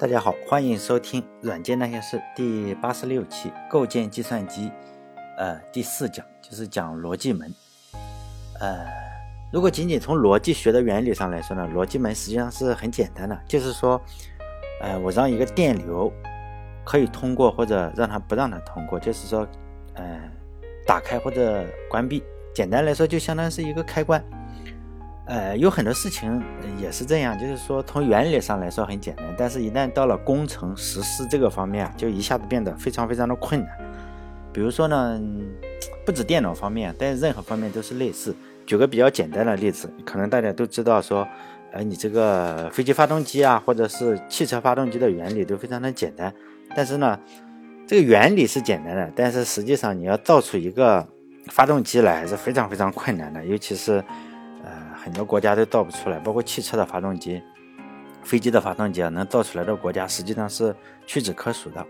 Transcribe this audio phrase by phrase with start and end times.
[0.00, 4.72] 大家好，欢迎收听《软件那些事》第八十六期，构建计算机，
[5.36, 7.54] 呃，第四讲就是讲逻辑门。
[8.60, 8.86] 呃，
[9.52, 14.00] 如果仅仅从逻辑学的原理上来说呢，逻辑门实际上是很简单的，就是说，
[14.80, 16.10] 呃，我让一个电流
[16.82, 19.46] 可以通过，或者让它不让它通过，就是说，
[19.96, 20.18] 呃，
[20.86, 22.24] 打开或者关闭。
[22.54, 24.24] 简单来说，就相当于是一个开关。
[25.30, 26.42] 呃，有很多事情
[26.76, 33.70] 也是这样，就是说从原理上来说很简单，但是一旦到了工程实施这个方面，就一下子变得非常非常的困难。
[34.52, 35.20] 比如说呢，
[36.04, 38.34] 不止电脑方面，在任何方面都是类似。
[38.66, 41.24] 举个比较简单的例子，可能大家都知道说，
[41.70, 46.34] 呃，你这个飞机发动机啊，或者是汽车发动机的原理都非常的简单，
[46.74, 47.16] 但是呢，
[47.86, 51.06] 这个原理是简单的，但是实际上你要造出一个
[51.52, 54.02] 发动机来还是非常非常困难的，尤其是。
[55.02, 57.42] 很多国家都造不出来，包括汽车的发动机、
[58.22, 61.82] 飞机的发动机啊，能造出来的国家实际上是屈指可数的。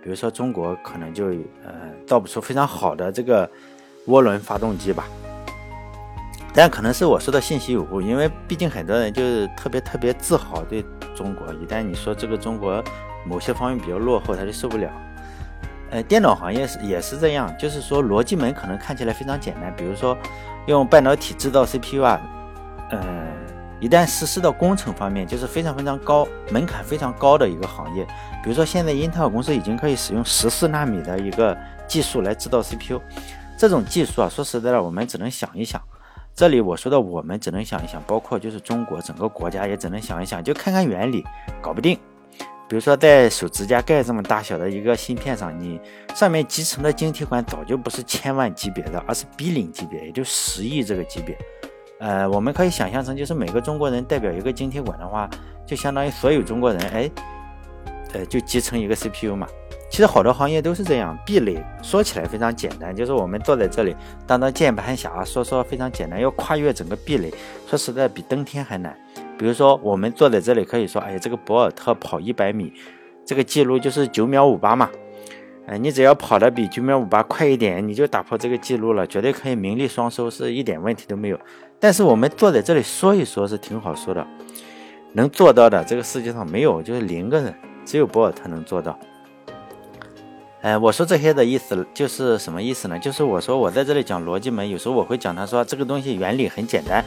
[0.00, 1.26] 比如说中国，可能就
[1.64, 3.50] 呃造不出非常好的这个
[4.06, 5.04] 涡轮发动机吧。
[6.54, 10.84] 但可能是我说的信息有误，因为毕竟很多人就是特别特别自豪对
[11.16, 12.80] 中国，一旦你说这个中国
[13.26, 14.88] 某些方面比较落后，他就受不了。
[15.90, 20.16] 呃，电脑行业是也是这样，就是说逻辑门可能看起来非常简单，比如说
[20.66, 22.20] 用半导体制造 CPU 啊。
[22.90, 23.26] 呃，
[23.80, 28.04] 一旦实施到工程方面，就是非常非常高门槛非常高的一个行业。
[28.42, 33.00] 比如说，现在英特尔公司已经可以使用十四纳米的一个技术来制造 CPU，
[33.58, 35.80] 这种技术啊，说实在的，我们只能想一想。
[36.34, 41.24] 这里我说的我们只能想一想，包括就是中国整个国家也只能想一想，就看看原理，
[41.62, 41.98] 搞不定。
[42.66, 45.78] 比如说，在手指甲盖这么大小的一个芯片上，你
[46.14, 51.38] 上面集成的晶体管早就不是千万级别的，而是 B 零级别，也就十亿这个级别。
[52.04, 55.26] 呃，我们可以想象成，就是每个中国人代表一个晶体管的话，
[55.66, 57.10] 就相当于所有中国人，哎，
[58.12, 59.48] 呃，就集成一个 CPU 嘛。
[59.90, 67.32] 其实好多行业都是这样，壁垒说起来非常简单，就是我们坐在这里当当键盘侠，说说非常简单，要跨越整个壁垒，
[67.66, 68.94] 说实在比登天还难。
[69.38, 72.70] 比如说我们坐在这里可以说，哎，这个博尔特跑一百米，
[73.24, 74.90] 这个记录就是九秒五八嘛。
[75.66, 81.40] 哎，你只要跑得比九秒五八快一点，你就打破这个记录了，绝对可以名利双收，是一点问题都没有。
[81.80, 84.26] 但是我们坐在这里说一说，是挺好说的，
[85.14, 87.54] 能做到的这个世界上没有，就是零个人，
[87.86, 88.98] 只有博尔特能做到。
[90.60, 92.98] 哎，我说这些的意思就是什么意思呢？
[92.98, 97.02] 就是我说我在这里讲逻辑门，有时候我会讲他说这个东西原理很简单。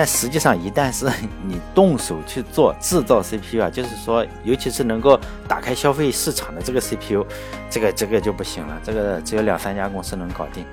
[0.00, 1.04] 但实际上，一旦是
[1.46, 7.22] 你动手去做制造 CPU 啊，就是说，尤其是能够打开消费市场的这个 CPU，
[7.68, 10.64] 这个这个就不行了，这个只有两三家公司能搞定。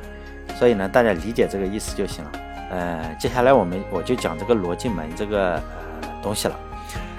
[0.58, 2.32] 所以呢，大家理解这个意思就行了。
[2.72, 6.58] 呃，接下来我们我就讲这个逻辑门这个呃东西了。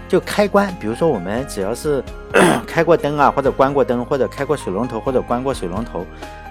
[0.08, 2.02] 就开关，比如说我们只要是
[2.66, 6.06] 开过灯啊，或者关过灯，或者开过水龙头，或者关过水龙头，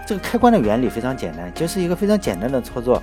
[0.05, 3.01] 这个开关的原理非常简单，就是一个非常简单的操作。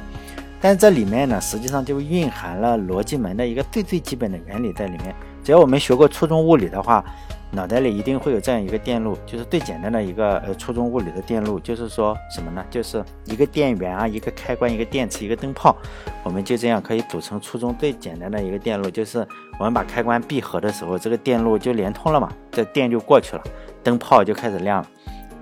[0.64, 5.14] 但这里面呢，实际上就蕴含了逻辑门的一个最最基本的原理在里面。
[5.42, 7.04] 只要我们学过初中物理的话，
[7.50, 12.64] 脑袋里一定会有这样一个电路，就是最简单的一个呃初中物理的电路，就是说什么呢？
[12.70, 15.76] 就是一个电源啊，一个开关，一个电池，一个灯泡，
[16.22, 18.88] 我们就这样可以组成初中最简单的一个电路。
[18.88, 19.18] 就是
[19.58, 23.42] 我们把开关闭合的时候，这个电路就连通了嘛，这电就过去了，
[23.82, 24.88] 灯泡就开始亮了。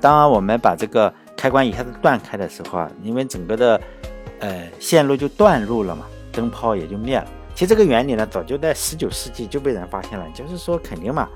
[0.00, 3.80] 当我们把这个开关一下子断开的时候啊，因为整个的
[4.42, 7.24] 呃，线路就断路了嘛，灯泡也就灭了。
[7.54, 11.28] 其实这个原理呢，早就在十九世纪就被人发现了，就是说肯定嘛，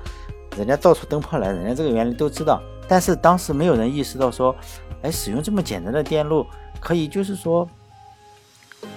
[0.58, 2.60] 人家造出灯泡来，人家这个原理都知道。
[2.88, 4.54] 但是当时没有人意识到说，
[5.02, 6.44] 哎，使用这么简单的电路，
[6.80, 7.68] 可以就是说，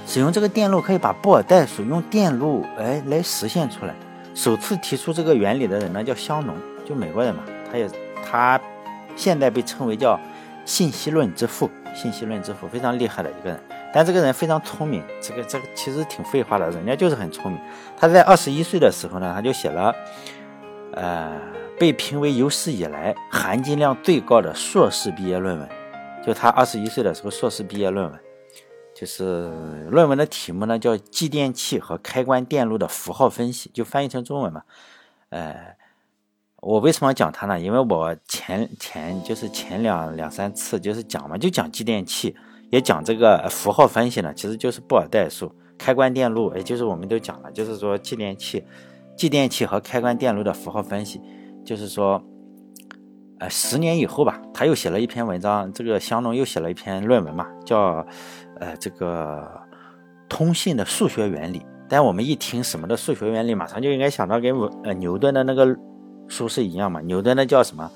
[0.08, 3.94] 使用这个电路可以把布尔代数用电路哎来实现出来。
[4.34, 7.88] 首次提出这个原理的人呢叫香农，就美国人嘛，他也
[8.26, 8.60] 他
[9.16, 10.20] 现在被称为叫
[10.66, 13.60] 信息论之父，信息论之父非常厉害的一个人。
[13.92, 17.60] 但这个人非常聪明，这个这个其实挺废话的，人家就是很聪明。
[17.98, 19.96] 他在二十一岁的时候呢，他就写了，
[20.94, 21.42] 呃，
[21.80, 25.68] 被评为有史以来含金量最高的硕士毕业论文。
[26.24, 28.20] 就他二十一岁的时候，硕士毕业论文，
[28.94, 29.50] 就是
[29.90, 34.62] 论文的题目呢叫《继电器和开关电路的符号分析》，就翻译成中文嘛。
[35.30, 35.76] 呃，
[36.58, 37.60] 我为什么要讲他呢？
[37.60, 42.36] 因为我前前就是前两两三次就是讲嘛，就讲继电器。
[42.70, 48.64] 也讲这个符号分析呢，其实就是布尔代数、开关电路，也就是我们都讲了，就是说继电器、
[49.18, 51.22] 继电器和开关电路的符号分析，
[51.66, 52.24] 就是说，
[53.40, 58.06] 呃，十年以后吧，他又写了一篇文章，这个香农又写了一篇论文嘛，叫
[58.60, 59.50] 呃这个
[60.28, 61.66] 通信的数学原理。
[61.88, 65.76] 但我们一听什么的数学原理，马上就应该想到跟呃牛顿的那个
[66.28, 67.02] 书是一样嘛。
[67.02, 67.90] 牛顿的叫什么？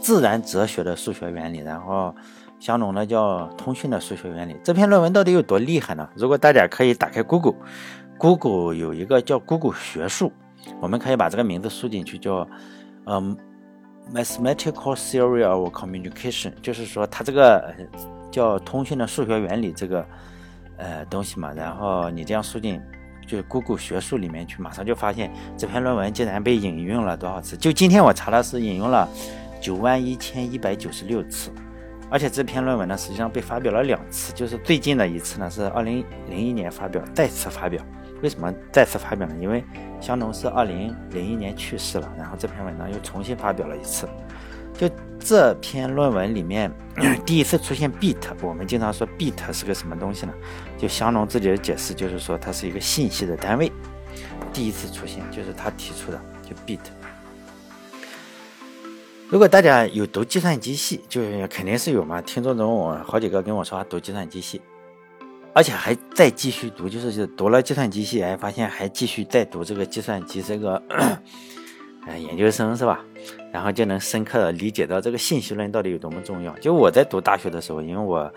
[0.00, 2.14] 自然哲学的数学原理，然后
[2.58, 4.56] 香农呢叫通讯的数学原理。
[4.62, 6.08] 这篇论文到底有多厉害呢？
[6.14, 10.32] 如果大家可以打开 Google，Google 有一个叫 Google 学术，
[10.80, 12.48] 我们可以把这个名字输进去，叫
[13.04, 13.36] 嗯。
[14.14, 17.74] Mathematical theory of communication，就是说它这个
[18.30, 20.06] 叫通讯的数学原理这个
[20.76, 22.80] 呃东西嘛，然后你这样输进
[23.26, 27.56] 就 Google 学术里面去，马上就发现这篇论文竟然被引用了多少次？
[27.56, 29.08] 就今天我查的是引用了
[29.60, 31.50] 九万一千一百九十六次，
[32.10, 37.82] 而且这篇论文呢实际上被发表了两次，就是最近的一次呢是二零零一年发表，再次发表。
[38.22, 39.34] 为什么再次发表呢？
[39.40, 39.62] 因为
[40.00, 44.08] 香农是二零零一年去世了，然后这篇文章又重新发表了一次。
[44.72, 44.88] 就
[45.18, 46.70] 这篇论文里面
[47.24, 50.32] 第一次出现 bit，我们经常说 bit 是个什么东西呢？
[50.78, 53.70] 就香农自己的解释就是说它是一个信息的单位。
[54.52, 56.80] 第一次出现就是他提出的，就 bit。
[59.28, 62.22] 如果大家有读计算机系，就是肯定是有嘛。
[62.22, 64.60] 听众中我好几个跟我说读计算机系。
[65.52, 70.80] 而且还再继续读，就是就读了计算机系，哎，发现还继续在读这个计算机这个，
[72.06, 73.04] 呃，研究生是吧？
[73.52, 76.56] 然后就能深刻的理解到这个信息论到底有多么重要。
[76.58, 78.32] 就我在读大学的时候，因为我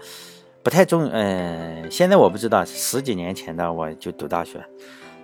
[0.63, 4.65] 不太重，嗯，现在我不知道，十几年前的我就读大学，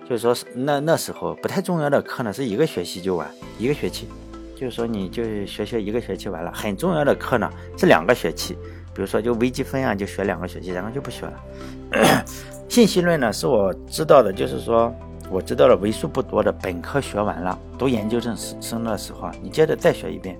[0.08, 3.28] 就是说那那时候不太重要的课呢，是一个学期就完，
[3.58, 4.06] 一个学期，
[4.56, 6.50] 就是说你就学学一个学期完了。
[6.52, 7.48] 很重要的课呢
[7.78, 8.58] 是两个学期。
[8.92, 12.24] 比如说，就微积分啊，就学两个学期，然后就不学了。
[12.66, 14.90] 信息论呢，是我知道的，就是说
[15.30, 20.34] 我知道了为数不多的本科学完了，读研究生生的时候，你接着再学一遍。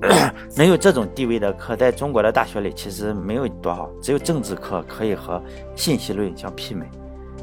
[0.56, 5.38] 能有这种地位的课，在中国的大学里其实没有多少，只有政治课可以和
[5.76, 6.86] 信息论相媲美。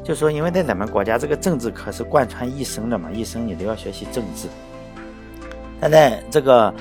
[0.02, 4.48] 就说，因为在咱们国家，这个政治课是贯穿一生的嘛，一生你都要学习政治。
[5.80, 6.72] 现在这个。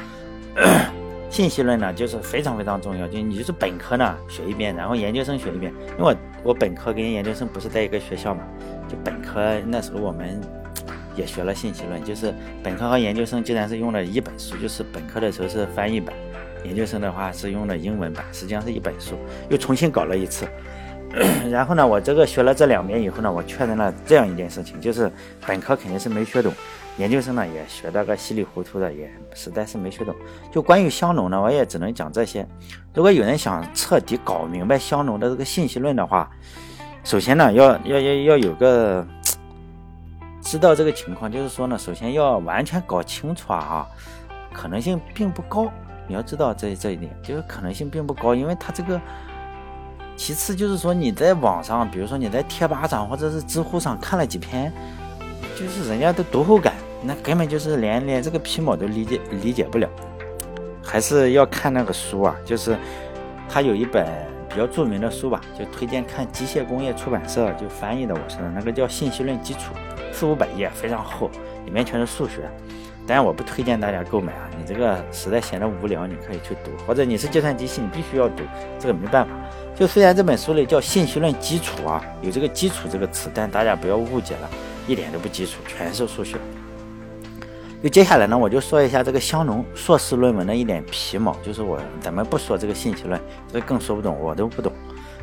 [1.29, 5.71] 信息论呢，就是非常非常重要，就你就是本科呢学一遍，然后研究生学一遍。
[5.97, 6.15] 因为我
[6.45, 8.41] 我本科跟研究生不是在一个学校嘛，
[8.89, 10.41] 就本科那时候我们
[11.15, 16.15] 也学了信息论，就是本科和研究生竟然是用了一本书，就是本科的时候是翻译版，
[16.63, 19.15] 研究生的话是用的英文版，实际上是一本书，
[19.49, 20.47] 又重新搞了一次。
[21.51, 25.09] 然后呢，我这个学了这两遍以后呢，我确认了这样一件事情，就是
[25.45, 26.51] 本科肯定是没学懂。
[26.99, 30.13] 研究生呢也学得个稀里糊涂的，也实在是没学懂。
[30.51, 32.45] 就关于香农呢，我也只能讲这些。
[32.93, 36.29] 如果有人想彻底搞明白香农的这个信息论的话，
[37.05, 39.07] 首先呢要要要要有个
[40.41, 43.87] 知道这个情况，就是说呢，首先要完全搞清楚啊，
[44.53, 45.71] 可能性并不高。
[46.05, 48.99] 你要知道这这一点，就是可能性并不高，因为他这个。
[50.17, 54.69] 其次就是说你在网上，比如说你在贴吧上或者是知乎上看了几篇，
[55.57, 56.73] 就是人家的读后感。
[57.01, 59.89] 那根本就是连连这个皮毛都理解理解不了，
[60.83, 62.35] 还是要看那个书啊。
[62.45, 62.75] 就是
[63.47, 64.05] 他有一本
[64.49, 69.59] 比较著名的书吧，就推荐看机械工业出版社就翻译的，我说的那个叫《信息论基础》，
[70.13, 71.29] 四五百页，非常厚，
[71.65, 72.49] 里面全是数学。
[73.07, 78.43] 当然我不推荐大家购买啊，你这个实在闲得无聊，你可以去读，或者你是计算机系，你必须要读，
[78.77, 79.31] 这个没办法。
[79.75, 84.49] 就虽然这本书里叫《信息论基础》啊，有这个“基础”这个词，但大家不要误解了，
[84.87, 86.37] 一点都不基础，全是数学。
[87.81, 93.17] 就接下来呢，我就说一下这个香农硕士论文的一点皮毛，就是我咱们不说这个信息论，
[93.53, 94.69] 这更说不懂，我都不懂。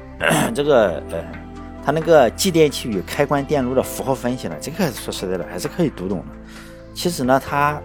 [0.54, 1.22] 这个呃，
[1.84, 6.24] 他那个继电器与开关电路的符号分析呢，这个说实在的还是可以读懂的。
[6.94, 7.78] 其实呢，他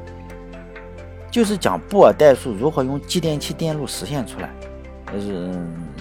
[1.29, 4.49] 就是讲布尔代数如何用继电器电路实现出来。
[5.11, 5.51] 就是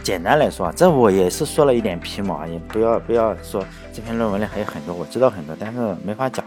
[0.04, 6.44] 简单来说，这我也是说了一点皮毛，也不要不要说这篇论文里还有很多，我知道很多，但是没法讲，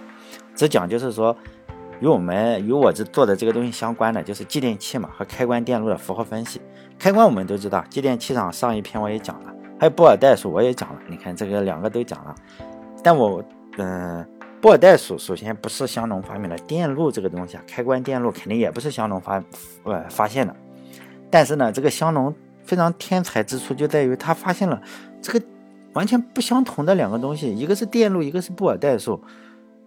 [0.55, 1.35] 只讲就是说。
[2.03, 6.59] 与我们与我这做的这个东西相关的，就是继电器嘛和开关电路的符号分析。
[6.99, 10.99] 开关我们都知道，继电器上上一篇我也讲了，还有布尔代数我也讲了。
[11.07, 12.35] 你看这个两个都讲了，
[13.01, 13.41] 但我
[13.77, 14.27] 嗯，
[14.59, 19.41] 布尔代数首先不是香农发明的，电路这个东西啊，开关电路肯定也不是香农发
[19.83, 20.53] 呃发现的。
[21.31, 24.81] 但是呢，这个香农非常天才之处就在于他发现了
[25.21, 25.41] 这个
[25.93, 29.23] 完全不相同的两个东西，一个是电路，一个是布尔代数。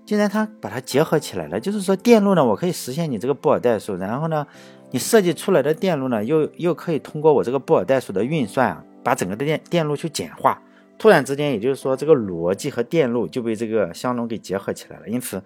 [0.06, 4.46] 既然它把它结合起来了，就是说电路呢，我可以实现你这个布尔代数，然后呢，
[4.92, 10.62] 你设计出来的电路呢，又又可以通过我这个布尔代数的运算啊，把整个的电电路去简化。
[10.96, 15.08] 突然之间，也就是说这个逻辑和电路就被这个香农给结合起来了。
[15.08, 15.42] 因此，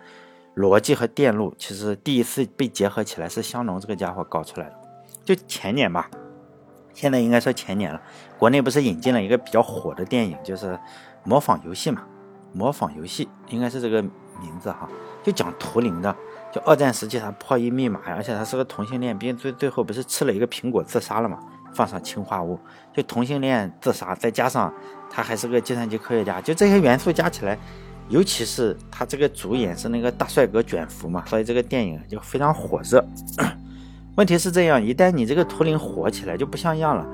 [0.55, 4.75] 逻辑和电路其实第一次被结合起来是香农这个家伙搞出来的，
[5.25, 6.11] 就前年吧，
[6.93, 8.01] 现在应该说前年了。
[8.39, 10.79] 国内不是引进了一个比较火的电影，就是
[11.25, 12.03] 模仿游戏嘛，
[12.53, 14.05] 模仿游戏应该是这个。
[14.41, 14.89] 名字哈，
[15.23, 16.15] 就讲图灵的。
[16.53, 21.39] 就二战时期他破译密码，而且他是个同性恋，并最最后不是吃了一个苹果自杀了嘛？
[21.73, 22.59] 放上氰化物，
[22.93, 24.75] 就同性恋自杀，再加上
[25.09, 27.57] 他还是个计算机科学家，就这些元素加起来，
[28.09, 33.05] 尤其是他这个主演是那个大帅哥卷福嘛，所以这个电影就非常火热。
[34.17, 37.07] 问题是这样，一旦你这个图灵火起来，就不像样了，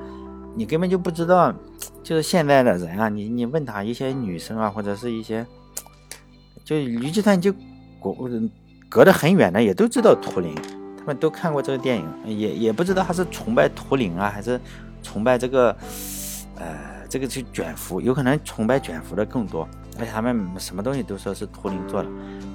[0.55, 1.53] 你根本就不知道，
[2.01, 5.45] 就是现在的人啊，你你问他一些女生啊，或者是一些，
[6.67, 7.49] 就离计算机
[7.97, 8.29] 国
[8.89, 10.53] 隔得很远的，也都知道图灵。
[10.97, 14.59] 他们都看过这个电影，也也不知道他是崇拜图灵啊，还是
[15.01, 15.73] 崇拜这个，
[16.57, 19.65] 呃，这个是卷福，有可能崇拜卷福的更多。
[19.97, 22.09] 而且他们什么东西都说是图灵做的，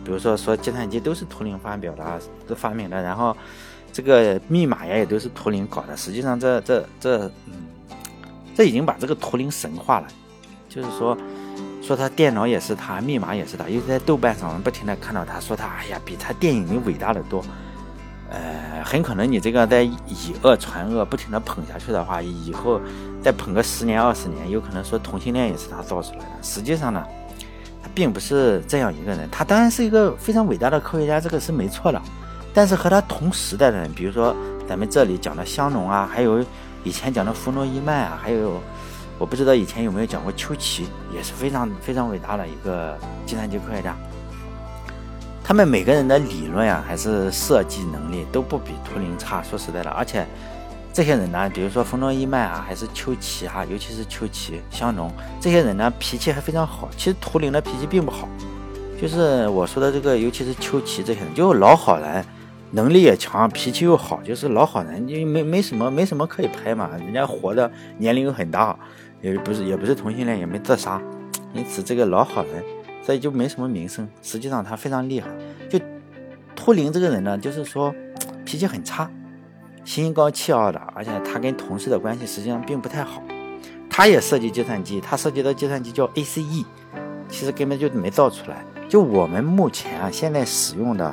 [0.04, 3.34] 比如说说计算机都是图灵发表的，都发明的，然后
[3.90, 5.96] 这个密码呀也都是图灵搞的。
[5.96, 7.54] 实际上这这这，嗯，
[8.54, 10.08] 这已经把这个图灵神化了，
[10.68, 11.16] 就是说
[11.82, 17.44] 说他电脑也是他，密码也是他，因为在豆瓣上不停的看到他说他，哎呀，比他电影里伟大的多。
[18.30, 22.80] 呃，很可能你这个在以讹传讹，不停的捧下去的话，以后
[23.20, 26.30] 再捧个十年二十年，有可能说同性恋也是他造出来的。
[26.40, 27.04] 实际上呢，
[27.82, 29.28] 他并不是这样一个人。
[29.30, 32.00] 他当然是一个非常伟大的科学家，这个是没错的。
[32.54, 34.34] 但是和他同时代的人，比如说
[34.68, 36.42] 咱们这里讲的香农啊，还有
[36.84, 38.62] 以前讲的弗洛伊曼啊，还有
[39.18, 43.96] 我不知道以前有没有讲过丘奇，也是非常非常伟大的一个计算机科学家。
[45.44, 49.42] 他们每个人的理论啊，还是设计能力都不比图灵差。
[49.42, 50.26] 说实在的，而且
[50.92, 56.88] 这些人呢，比如说冯诺依曼啊，还是丘奇哈，尤其是丘奇、香农这些人呢，脾气还非常好。
[56.96, 58.28] 其实图灵的脾气并不好，
[59.00, 62.24] 就是我说的这个，尤其是丘奇这些人，就老好人，
[62.72, 66.90] 能力也强，脾气又好，就是老好人，就没没什么没什么可以拍嘛。
[66.98, 68.78] 人家活的年龄又很大，
[69.20, 71.00] 也不是也不是同性恋，也没自杀，
[71.54, 72.62] 因此这个老好人。
[73.04, 74.08] 所以就没什么名声。
[74.22, 75.28] 实际上他非常厉害。
[75.68, 75.76] 就
[76.54, 77.92] 秃灵这个人呢，就是说
[78.44, 79.10] 脾气很差，
[79.84, 83.20] 心高气傲的，而且他跟同事的关系实际上并不太好。
[83.90, 86.64] 他也设计计算机，他设计的计算机叫 ACE，
[87.28, 88.64] 其实根本就没造出来。
[88.88, 91.12] 就我们目前啊现在使用的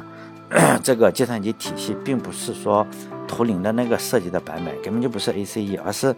[0.84, 2.86] 这个计算机体系，并不是说
[3.28, 6.16] 图灵的那个设计的版本，根本就不是 ACE，而是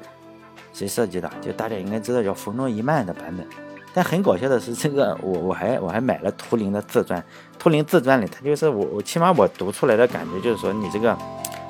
[0.73, 1.29] 谁设计的？
[1.41, 3.45] 就大家应该知道叫冯诺依曼的版本。
[3.93, 7.21] 但很搞笑的是，这个我我还我还买了图灵的自传，
[7.59, 11.17] 图灵自传里，他就是我我起码我读出来的感觉就是说，你这个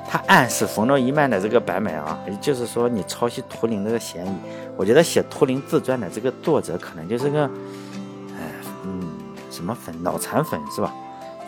[0.08, 4.30] 他暗示冯诺依曼的这个版本啊，也就是说你抄袭图灵这个嫌疑。
[4.76, 7.42] 我觉得写图灵自传的这个作者可能就是个，
[8.36, 8.52] 哎
[8.84, 9.02] 嗯
[9.50, 10.94] 什么粉脑残粉是吧？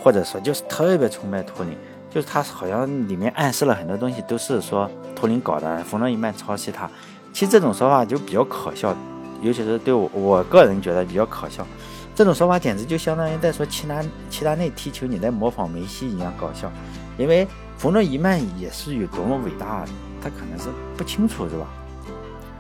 [0.05, 1.75] 或者说就是特别崇拜图灵，
[2.11, 6.87] 就是他好像里面暗示了很多东西都是说图灵搞的，冯诺依曼抄袭他。
[7.33, 8.95] 其实这种说法就比较可笑。
[9.41, 11.67] 尤其是对我我个人觉得比较可笑，
[12.15, 16.71] 这种说法简直就相当于在说齐达齐达内踢球，你在模仿梅西一样搞笑。
[17.17, 17.47] 因为
[17.79, 19.87] 冯诺依曼也是有多么伟大，
[20.23, 21.67] 他可能是不清楚，是吧？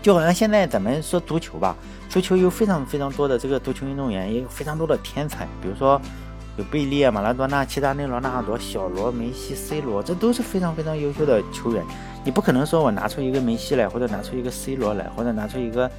[0.02, 1.76] 就好像现在咱们说足球吧，
[2.08, 6.00] 足球有非常非常多的这个足球运动员，也有非常多的天才，比如说
[6.56, 11.84] 有贝利、马拉多纳、齐达内、罗纳尔多、小罗、梅西、C 罗，这都是非常非常优秀的球员。
[12.24, 15.90] 你不可能说我拿出一个梅西来，或者拿出一个 C 罗来，或者拿出一个。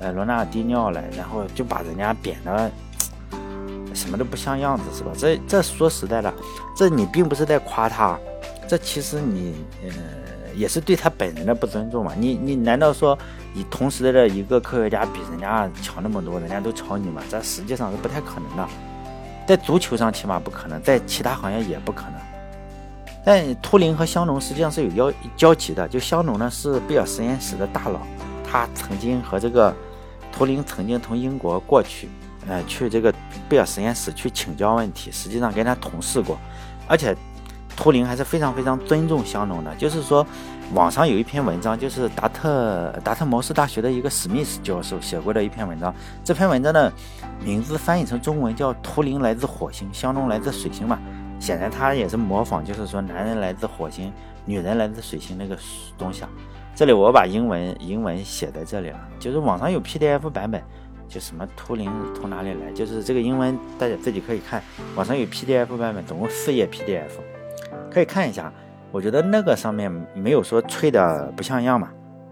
[0.00, 2.68] 呃，罗纳尔迪尼奥来，然后就把人家贬得
[3.94, 5.12] 什么都不像样子，是吧？
[5.16, 6.34] 这这说实在的，
[6.76, 8.18] 这你并不是在夸他，
[8.66, 9.90] 这其实你呃
[10.56, 12.12] 也是对他本人的不尊重嘛。
[12.18, 13.16] 你你难道说
[13.54, 17.22] 你同时的一个科学家比人家强那么多，人家都超你吗？
[17.30, 18.68] 这实际上是不太可能的，
[19.46, 22.14] 在足球上起码不可能，在其他行业也不可能。
[23.24, 28.00] 但图灵和香农实际上是有交交集的，就香农呢是贝尔实验室的大佬，
[28.48, 29.74] 他曾经和这个。
[30.34, 32.08] 图灵曾经从英国过去，
[32.48, 33.12] 呃，去这个
[33.50, 36.38] 贝尔实验室去请教问题，实际上跟他同事过，
[36.88, 37.14] 而且
[37.76, 39.74] 图灵还是非常非常尊重香农的。
[39.76, 40.26] 就是说，
[40.74, 45.94] 网上有一篇文章，就是达特达特茅斯大学的一个史密斯教授写过的一篇文章。
[46.24, 46.90] 这篇文章的
[47.44, 50.98] 名字翻译成中文叫“图灵来自火星，香农来自水星”嘛。
[51.38, 54.10] 显然他也是模仿，就是说男人来自火星，
[54.46, 55.58] 女人来自水星那个
[55.98, 56.28] 东西啊。
[56.74, 60.62] 这里我把英文英文写在这里了，就是网上有 PDF 版本，
[61.06, 64.62] 就什么图灵从哪里来，就是这个英文大家自己可以看，
[64.94, 67.10] 网上有 PDF 版本，总共四页 PDF，
[67.90, 68.50] 可以看一下。
[68.92, 71.88] 我觉得那个上面没有说吹的不像样嘛。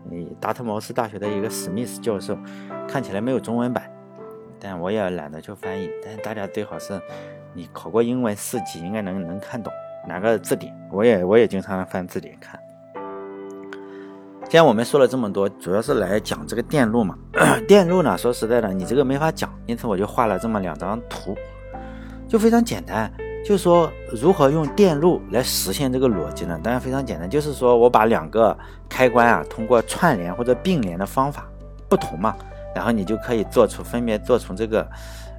[0.09, 2.37] 你达特茅斯大学的一个史密斯教授，
[2.87, 3.91] 看起来没有中文版，
[4.59, 5.91] 但我也懒得去翻译。
[6.05, 7.01] 但是大家最好是，
[7.55, 9.73] 你考过英文四级，应该能能看懂
[10.07, 10.75] 哪个字典。
[10.93, 12.61] 我也我也经常翻字典看。
[14.49, 17.17] 既然我们说了这么多，主要是来讲这个电路嘛。
[17.69, 21.37] 电路呢，说实在的，你这个没法讲，因此我就画了这么两张图。
[22.27, 23.11] 就非常简单。
[23.43, 26.61] 就是说，如何用电路来实现这个逻辑呢？
[26.63, 28.57] 当然非常简单，就是说我把两个
[28.89, 31.49] 开关啊，通过串联或者并联的方法
[31.89, 32.37] 不同嘛，
[32.75, 34.87] 然后你就可以做出分别做出这个，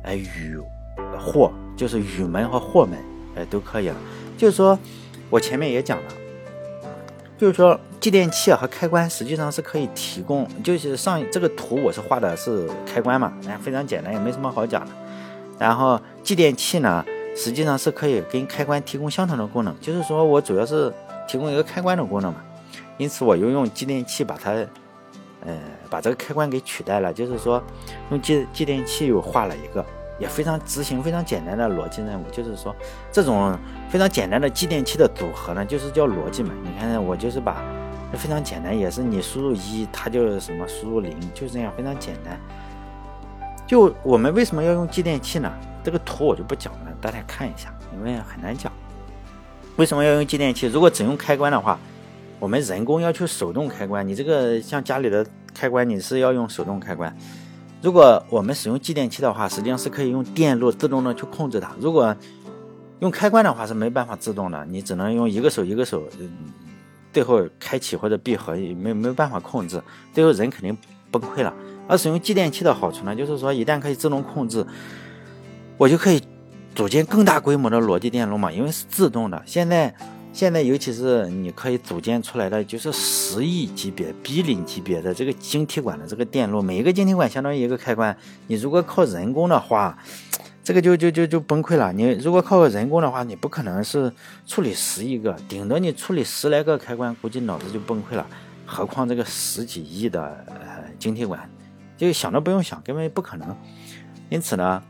[0.04, 0.60] 呃，与
[1.18, 2.98] 或，就是与门和或门，
[3.36, 3.96] 哎，都可以了。
[4.36, 4.78] 就是说
[5.30, 6.04] 我前面也讲了，
[7.38, 14.92] 就是说继电器和开关实际上是可以提供，就是上这个图我是画的是开关嘛，哎，非常简单，也没什么好讲的。
[15.60, 17.06] 然后继电器呢？
[17.36, 20.94] 实际上是可以跟开关提供相同的功能，就是说我主要是
[21.28, 22.42] 提供一个开关的功能嘛，
[22.98, 24.52] 因此我又用继电器把它，
[25.46, 25.58] 呃，
[25.90, 27.64] 把这个开关给取代了，就是说
[28.10, 29.84] 用继继电器又画了一个，
[30.20, 32.76] 也非常执行非常简单的逻辑任务，就是说
[33.12, 33.58] 这种
[33.90, 36.54] 非常简单的继电器的组合呢，就是叫逻辑嘛。
[36.64, 37.64] 你看我就是把
[38.14, 42.40] 非常简单，也是你输入一，它就什么输入零，就是这样非常简单。
[43.72, 45.50] 就我们为什么要用继电器呢？
[45.82, 46.80] 这个图我就不讲了。
[47.00, 48.70] 大家看一下，因为很难讲。
[49.78, 50.68] 为什么要用继电器？
[50.68, 51.80] 如果只用开关的话，
[52.38, 54.06] 我们人工要去手动开关。
[54.06, 57.16] 你这个像家里的开关，你是要用手动开关。
[57.82, 61.72] 如果我们使用继电器的话，实际上是可以用电路自动的去控制它。
[61.80, 62.14] 如果
[63.00, 66.04] 用开关的话，是没办法自动的，你只能用一个手一个手，
[67.14, 69.82] 最后开启或者闭合，没没办法控制，
[70.14, 70.78] 最后人肯定
[71.10, 71.54] 崩溃了。
[71.88, 74.66] 而使用继电器的好处呢，就是说一旦可以自动控制，
[75.78, 76.22] 我就可以。
[76.74, 79.44] 组建更大规模的逻辑电路嘛，因为是自动的。
[79.46, 79.94] 现在，
[80.32, 88.16] 现在尤其是你可以组建出来的，就是十亿级别、比零级别的这个晶体管的这个电路，每一个晶体管相当于一个开关。
[88.48, 89.98] 你如果靠人工的话，
[90.64, 91.92] 这个就就就就崩溃了。
[91.92, 94.10] 你如果靠人工的话，你不可能是
[94.48, 98.26] 处理十亿个，顶多你处理十来个开关，估计脑子就崩溃了。
[98.66, 100.56] 何况这个十几亿的呃
[100.98, 101.50] 晶体管，
[102.08, 103.56] 就想都不用想，根本不可能。
[104.30, 104.82] 因此呢。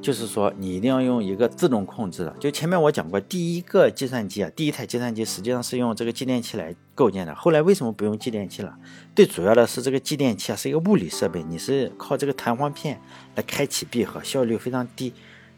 [0.00, 2.30] 就是说，你一定要用一个自动控制的。
[2.38, 7.34] 就前面我讲过，第一个计算机啊，第一台计算机实际上是用这个继电器来构建的。
[7.34, 8.78] 后来为什么不用继电器了？
[9.14, 13.00] 最主要的是这个继电器啊是一个物理设备，你是靠这个弹簧片
[13.34, 15.12] 来开启闭合，效率非常低，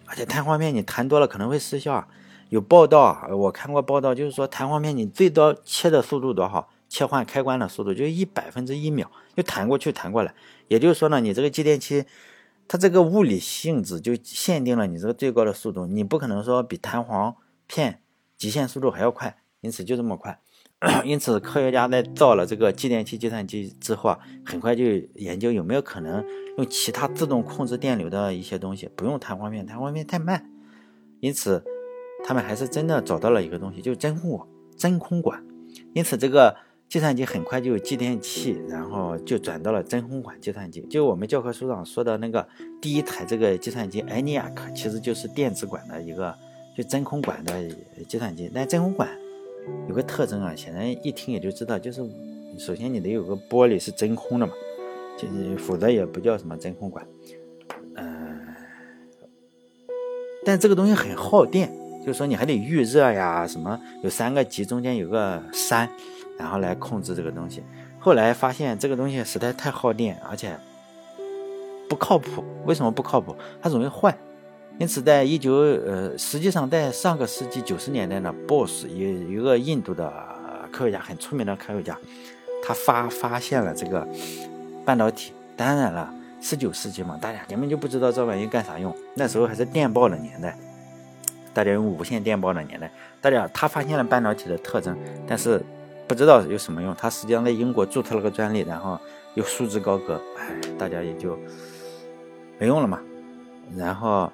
[0.07, 2.09] 而且弹簧片你弹多了可能会失效啊。
[2.48, 6.68] 有报道啊，我看过报道，就是说弹簧片你最多切的速度多少？
[6.90, 10.35] 切换开关的速度就一百分之一秒，就弹过去弹过来。
[10.68, 12.05] 也就是说呢，你这个继电器。
[12.72, 17.35] 它这个物理性质就限定了你这个最高的速度，你不可能说比弹簧
[17.66, 18.00] 片
[18.38, 20.38] 极限速度还要快，因此就这么快。
[21.05, 24.85] 因此，科学家在造了这个继电器计算机之后啊，很快就
[25.16, 26.24] 研究有没有可能
[26.59, 30.48] 用其他自动控制电流的一些东西，不用弹簧片，弹簧片太慢。
[31.18, 31.64] 因此，
[32.24, 35.44] 他们还是真的找到了一个东西，就是真空真空管。
[35.92, 36.57] 因此，这个。
[36.90, 40.81] 计算机很快就有继电器，然后就转到了真空管计算机。
[40.90, 42.44] 就我们教科书上说的那个
[42.81, 46.35] 第一台这个计算机 ENIAC，其实就是电子管的一个，
[46.76, 47.64] 就真空管的
[48.09, 48.50] 计算机。
[48.53, 49.09] 但真空管
[49.88, 52.05] 有个特征啊，显然一听也就知道，就是
[52.59, 54.53] 首先你得有个玻璃是真空的嘛，
[55.16, 57.07] 就是否则也不叫什么真空管。
[57.94, 58.40] 嗯，
[60.44, 65.88] 但这个东西很耗电，就是说你还得预热呀，什么有三个极中间有个山。
[66.40, 67.62] 然后来控制这个东西，
[67.98, 70.59] 后来发现这个东西实在太耗电，而且
[71.87, 72.42] 不靠谱。
[72.64, 73.37] 为什么不靠谱？
[73.61, 74.16] 它容易坏。
[74.79, 80.11] 因此，在一九呃，实际上在上个世纪九十年代呢，BOSS 有一个印度的
[80.72, 81.94] 科学家，很出名的科学家，
[82.64, 84.09] 他发发现了这个
[84.87, 85.35] 半导体。
[85.55, 88.96] 当然了，十九世纪嘛，大家根本就不知道这玩意干啥用。
[89.14, 90.57] 那时候还是电报的年代，
[91.53, 92.90] 大家用无线电报的年代。
[93.20, 94.96] 大家他发现了半导体的特征，
[95.29, 95.62] 但是。
[96.11, 98.99] 不知道有什么用，他实际上在英国注册了个专利，然后
[99.35, 101.38] 又束之高阁，哎，大家也就
[102.59, 102.99] 没用了嘛。
[103.77, 104.29] 然后，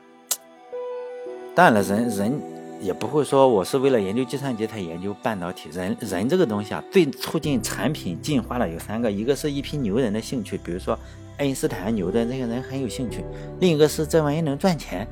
[1.55, 2.41] 当然了，人人
[2.81, 5.69] 也不会说我是为了研究计算机才研究半导体。
[5.71, 10.99] 人人这个东西啊，最促进产品进化的有三个，一个是一批牛人的兴趣，比如说
[11.37, 13.19] 爱因斯坦、牛顿这些人很有兴趣；
[13.61, 15.07] 另一个是这玩意能赚钱，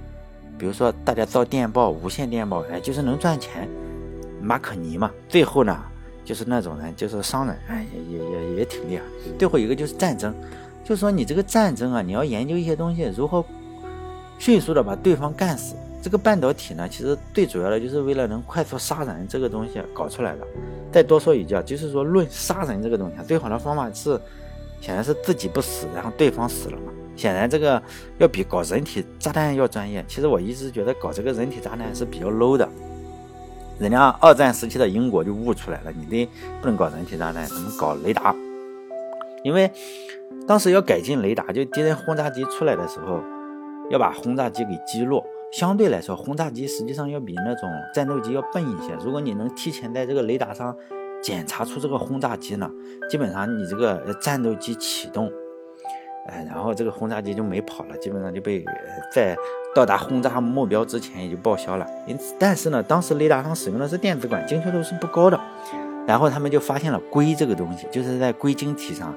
[0.56, 3.68] 比如说大家造电报、无线电报，哎，就是能赚钱。
[4.40, 5.78] 马可尼嘛，最后呢？
[6.24, 9.02] 就是那种人，就是商人，哎，也也也也挺厉害。
[9.38, 10.34] 最后一个就是战争，
[10.82, 13.44] 就是说你这个战争啊，你要研究一些东西，如何
[14.38, 15.74] 迅速的把对方干死。
[16.02, 20.46] 这个半导体呢，其实最主要的就是为了能快速杀人这个东西搞出来的。
[20.92, 24.20] 再多说一句啊，就是说论杀人这个东西，最好的方法是，
[24.82, 26.92] 显然是自己不死，然后对方死了嘛。
[27.16, 27.82] 显然这个
[28.18, 30.04] 要比搞人体炸弹要专业。
[30.06, 32.68] 其实我一直觉得搞这个人体炸弹是比较 low 的。
[33.78, 36.28] 人家二战时期的英国就悟出来了，你得
[36.60, 38.34] 不能搞人体炸弹，怎么搞雷达？
[39.42, 39.70] 因为
[40.46, 43.20] 当时要改进雷达，就敌人轰炸机出来的时候，
[43.90, 45.24] 要把轰炸机给击落。
[45.52, 48.94] 相对来说，轰炸机实际上要比那种战斗机要笨一些。
[49.04, 50.76] 如果你能提前在这个雷达上
[51.22, 52.70] 检查出这个轰炸机呢，
[53.08, 55.30] 基本上你这个战斗机启动，
[56.26, 58.64] 哎，然后这个轰炸机就没跑了，基本上就被
[59.12, 59.36] 在
[59.74, 61.86] 到达轰炸目标之前也就报销了。
[62.06, 65.38] 因此，但是呢，当时雷达上使用的是电子管，精确度是不高的。
[66.06, 69.14] 然后他们就发现了硅这个东西，就是在硅晶体上，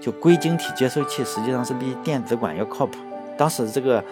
[0.00, 2.98] 就硅晶体接收器实际上是比电子管要靠谱。
[3.36, 4.02] 当时这个。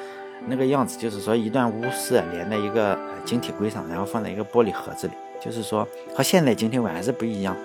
[0.49, 7.57] 那个样子就是说，一段钨丝连在一个晶体硅上，然后放在一个玻璃盒子里，就是说和现在晶体管还是不一样。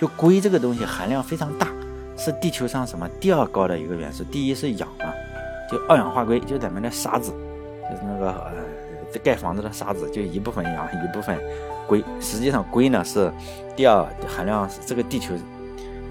[0.00, 1.68] 就硅这个东西含量非常大，
[2.16, 5.12] 是地球上什么第二高的一个元素，第一是氧嘛，
[5.70, 7.32] 就二氧化硅，就咱们的沙子，
[7.90, 11.38] 就是那个呃盖房子的沙子，就一部分氧一部分
[11.86, 12.04] 硅。
[12.20, 13.32] 实际上硅呢是
[13.76, 15.34] 第二含量，这个地球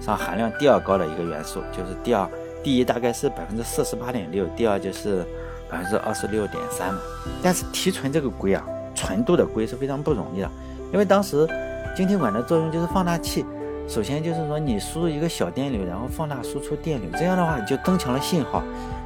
[0.00, 2.28] 上含量第二高的一个元素，就是第二，
[2.62, 5.24] 第一大概是百分之四十八点六，第二就是。
[5.66, 7.00] 百分之二十六点三嘛，
[7.42, 8.62] 但是提纯这个硅啊，
[8.94, 10.48] 纯度的硅是非常不容易的，
[10.92, 11.48] 因为当时
[11.96, 13.44] 晶体管的作用就是放大器，
[13.86, 18.62] 首先就是说你输入一个小电流，然后放大输出电流，这样的话你就增强了信号，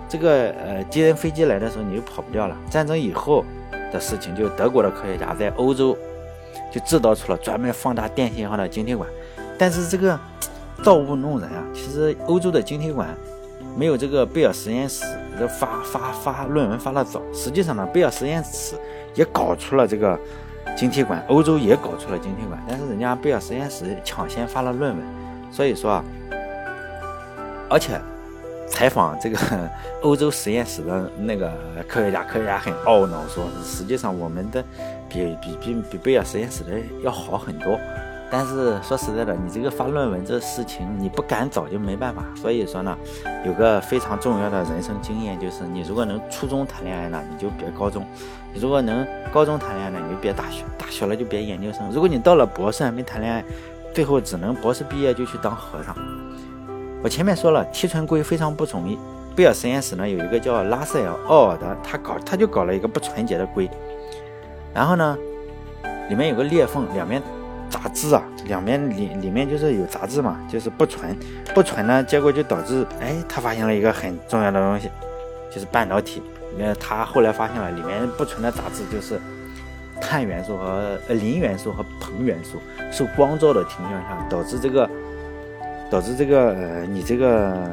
[0.09, 2.57] 这个呃敌人飞机来的时候你就跑不掉了。
[2.71, 3.45] 战争以后
[3.93, 5.97] 的事情，就德国的科学家在欧洲
[6.73, 9.09] 就制造出了专门放大电信号的晶体管，
[9.59, 10.19] 但是这个
[10.83, 13.09] 造物弄人啊，其实欧洲的晶体管。
[13.77, 15.05] 没有这个贝尔实验室
[15.39, 18.75] 这发发发论文发的早，实际上呢，贝尔实验室
[19.15, 20.19] 也搞出了这个
[20.79, 25.05] 晶体管，欧洲也搞出了晶体管，但是人家贝尔实验室抢先发了论文，
[25.51, 26.05] 所以说啊，
[27.69, 28.01] 而且
[28.69, 29.37] 采访这个
[30.03, 31.53] 欧洲实验室的那个
[31.89, 34.63] 科学家，科学家很懊恼说，实际上我们的
[35.09, 36.71] 比比比比贝尔实验室的
[37.03, 37.77] 要好很多。
[38.31, 42.23] 但是说实在的，你这个发论文这事情，你不赶早就没办法。
[42.37, 42.95] 所以说呢，
[43.47, 48.03] 有个非常重要的人生经验，就是你如果能初中谈恋爱呢，你就别高中；
[48.53, 51.91] 你如果能高中谈恋爱呢，你就别大学；大学了就别研究生。
[51.91, 53.43] 如果你到了博士还没谈恋爱，
[53.95, 55.97] 最后只能博士毕业就去当和尚。
[57.03, 58.99] 我前面说了，提纯硅非常不容易。
[59.35, 63.71] 贝尔实验室呢有一个叫拉塞尔·奥尔的，他搞他就搞了一个不纯洁的硅，
[64.75, 65.17] 然后呢，
[66.11, 67.23] 里面有个裂缝，两边。
[67.71, 71.17] 杂质啊，两边里里面就是有杂质嘛，就是不纯，
[71.55, 74.91] 不纯呢，结果就导致，哎，他发现了一个很重要的东西，
[75.51, 76.23] 就是半导体。
[76.59, 79.21] 那他后来发现了里面不纯的杂质就是
[80.01, 82.59] 碳元素和磷元素和硼元素，
[82.91, 84.89] 受光照的情况下，导致这个
[85.91, 87.71] 导致这个你这个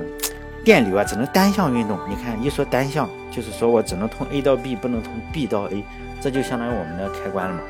[0.63, 1.97] 电流啊只能单向运动。
[2.09, 5.83] 你看一说单向，就是说我只能从 A 到 B，不能从 B 到 A，
[6.19, 7.61] 这就相当于我们的开关了嘛。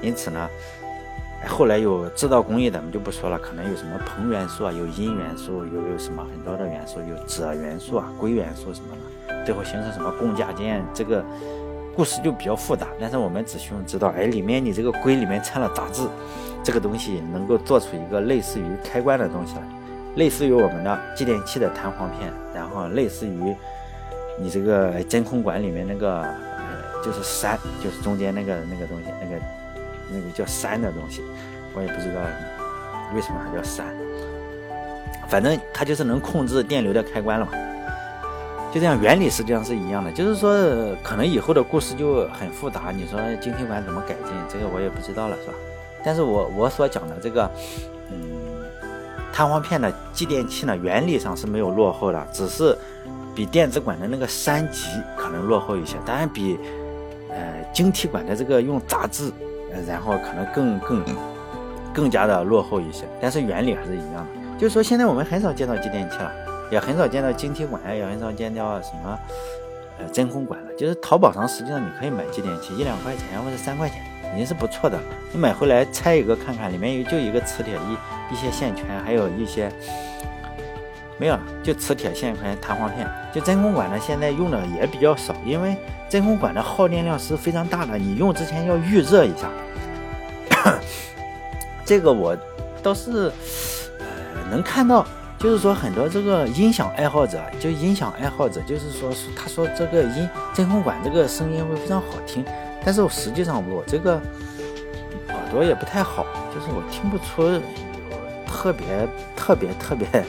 [0.00, 0.48] 因此呢。
[1.48, 8.88] 后来有制造工艺，咱们就不说了，可能有什么硼元素啊，有铟元素，有有什么很多的元素，有锗元素啊，硅元素什么
[9.28, 11.24] 的，最后形成什么共价键，这个
[11.96, 12.88] 故事就比较复杂。
[13.00, 16.02] 但是我们只需要知道，哎，里面你这个硅里面掺了杂质，
[16.62, 19.62] 这个东西能够做出一个类似于开关的东西来，
[20.16, 23.56] 类似于我们的继电器的弹簧片，然后类似于
[24.38, 29.42] 你这个真空管里面那个呃，就是山，就是中间那个那个东西，那个。
[30.12, 31.22] 那个叫三的东西，
[31.74, 32.20] 我也不知道
[33.14, 33.86] 为什么还叫三，
[35.28, 37.52] 反正它就是能控制电流的开关了嘛。
[38.72, 40.52] 就这样，原理实际上是一样的，就是说
[41.02, 42.92] 可能以后的故事就很复杂。
[42.94, 45.54] 你说晶体管怎么改进，这个我也不知道了，是吧？
[46.04, 47.50] 但是我我所讲的这个，
[48.12, 48.16] 嗯，
[49.32, 52.78] 弹簧片的继电器呢，原理上是没有落后的，只是
[53.34, 56.56] 比电子管的那个三级可能落后一些，当然比
[57.28, 59.32] 呃晶体管的这个用杂质。
[59.86, 61.04] 然后可能更更
[61.92, 64.58] 更加的落后一些，但是原理还是一样的。
[64.58, 66.32] 就是说，现在我们很少见到继电器了，
[66.70, 69.18] 也很少见到晶体管，也很少见到什么
[69.98, 70.72] 呃真空管了。
[70.74, 74.02] 就是淘宝上实际上你可以买继电器，一两块钱或者三块钱
[74.34, 74.98] 已经是不错的。
[75.32, 79.72] 你买回来拆一个看看，里面有就一个磁铁一一些线圈，还有一些
[81.20, 83.06] 没有，就磁铁线圈弹簧片。
[83.32, 85.76] 就真空管呢，现在用的也比较少，因为。
[86.08, 89.48] 真空管的耗电量是非常大的，你用之前要预热一下。
[91.86, 92.36] 这个我
[92.82, 93.30] 倒是
[94.00, 94.06] 呃
[94.50, 95.06] 能看到，
[95.38, 102.44] 就是说很多这个音响爱好者，就音响爱好者，就是说他说这个音真空管这个声音会非常好听，
[102.84, 104.14] 但是实际上我这个
[105.28, 107.62] 耳朵也不太好，就是我听不出
[108.48, 110.24] 特别特别特别特别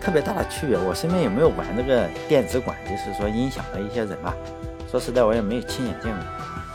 [0.00, 0.76] 特别大的区别。
[0.78, 4.34] 我身边有没有玩这个电子管，就是说音响的一些人吧？
[4.90, 6.24] 说实在，我也没有亲眼见过。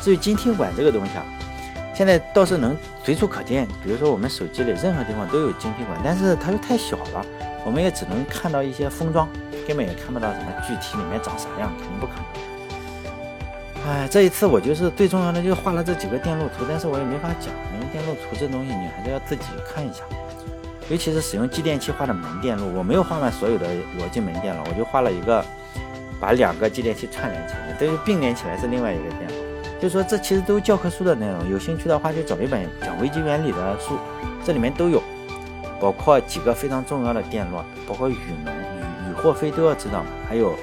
[0.02, 1.26] 至于晶体管这个东西啊，
[1.94, 3.68] 现在倒是能随处可见。
[3.84, 7.26] 比如说我们手机里任何地方都有晶体管，但是它又太小了，
[7.66, 9.28] 我们也只能看到一些封装，
[9.68, 12.26] 根本也看不到什么具体里面长啥样，肯定不可能。
[13.88, 20.04] 哎，这一次我就是最重要的，就是画了这几个电路图，但是我也没法讲，因为电路图这东西你还是要自己看一下。
[20.90, 23.68] 尤其是使用继电器画的门电路，我没有画完所有的
[24.00, 25.44] 逻辑门电路，我就画了一个，
[26.20, 29.36] 把两个继电器串联起来，都是并联起来是另外一个电路。
[29.82, 33.98] 就说这其实都是教科书的内容，有兴趣的话就找一本讲微机原理的书，
[34.44, 35.02] 这里面都有，
[35.80, 40.54] 包括几个非常重要的电路，包括雨门、雨雨或非都要知道嘛，还有。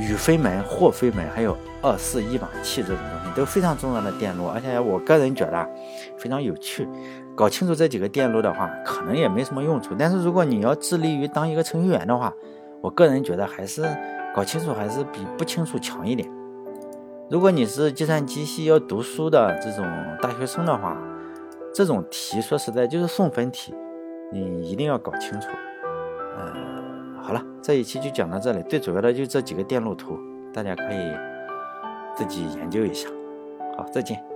[0.00, 5.68] 宇非门、或非门，还有二四一把器这种东西都非常重要的电路，而且我个人觉得
[6.16, 6.88] 非常有趣。
[7.38, 9.94] 搞清楚这几个电路的话，可能也没什么用处。
[9.96, 12.34] 但是如果你要致力于当一个程序员的话，
[12.80, 13.84] 我个人觉得还是
[14.34, 16.28] 搞清楚还是比不清楚强一点。
[17.30, 19.86] 如果你是计算机系要读书的这种
[20.20, 20.98] 大学生的话，
[21.72, 23.72] 这种题说实在就是送分题，
[24.32, 25.46] 你一定要搞清楚。
[26.36, 26.52] 呃。
[27.22, 28.60] 好了，这一期就讲到这里。
[28.62, 30.18] 最主要的就这几个电路图，
[30.52, 31.16] 大家可以
[32.16, 33.08] 自己研究一下。
[33.76, 34.27] 好，再见。